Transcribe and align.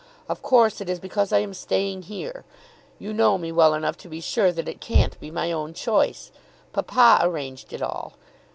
Of 0.27 0.41
course 0.41 0.81
it 0.81 0.89
is 0.89 0.99
because 0.99 1.31
I 1.31 1.41
am 1.41 1.53
staying 1.53 2.01
here. 2.09 2.43
You 2.97 3.13
know 3.13 3.37
me 3.37 3.51
well 3.51 3.75
enough 3.75 3.97
to 3.97 4.09
be 4.09 4.19
sure 4.19 4.51
that 4.51 4.67
it 4.67 4.81
can't 4.81 5.19
be 5.19 5.29
my 5.29 5.51
own 5.51 5.75
choice. 5.75 6.31
Papa 6.73 7.19
arranged 7.21 7.71
it 7.71 7.83
all. 7.83 8.13